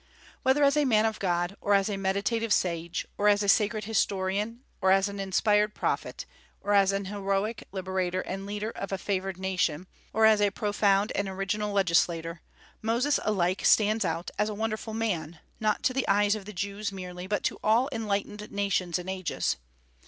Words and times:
Whether 0.41 0.63
as 0.63 0.75
a 0.77 0.83
"man 0.83 1.05
of 1.05 1.19
God," 1.19 1.55
or 1.61 1.75
as 1.75 1.87
a 1.87 1.95
meditative 1.95 2.51
sage, 2.51 3.05
or 3.19 3.27
as 3.27 3.43
a 3.43 3.47
sacred 3.47 3.83
historian, 3.83 4.63
or 4.81 4.89
as 4.89 5.07
an 5.07 5.19
inspired 5.19 5.75
prophet, 5.75 6.25
or 6.59 6.73
as 6.73 6.91
an 6.91 7.05
heroic 7.05 7.67
liberator 7.71 8.21
and 8.21 8.47
leader 8.47 8.71
of 8.71 8.91
a 8.91 8.97
favored 8.97 9.37
nation, 9.37 9.85
or 10.11 10.25
as 10.25 10.41
a 10.41 10.49
profound 10.49 11.11
and 11.11 11.29
original 11.29 11.71
legislator, 11.71 12.41
Moses 12.81 13.19
alike 13.23 13.63
stands 13.63 14.03
out 14.03 14.31
as 14.39 14.49
a 14.49 14.55
wonderful 14.55 14.95
man, 14.95 15.37
not 15.59 15.83
to 15.83 15.93
the 15.93 16.07
eyes 16.07 16.33
of 16.33 16.45
Jews 16.55 16.91
merely, 16.91 17.27
but 17.27 17.43
to 17.43 17.59
all 17.63 17.87
enlightened 17.91 18.49
nations 18.51 18.97
and 18.97 19.07
ages. 19.07 19.57